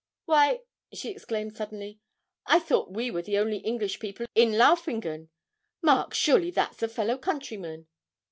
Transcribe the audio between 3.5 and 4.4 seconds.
English people